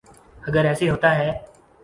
اگر 0.47 0.65
ایسے 0.65 0.89
ہوتا 0.89 1.15
ہے۔ 1.15 1.31